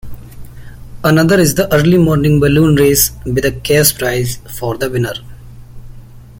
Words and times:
Another 1.03 1.39
is 1.39 1.53
the 1.53 1.71
early 1.71 1.99
morning 1.99 2.39
balloon 2.39 2.73
race 2.75 3.11
with 3.23 3.45
a 3.45 3.51
cash 3.51 3.95
prize 3.95 4.37
for 4.57 4.75
the 4.75 4.89
winner. 4.89 5.13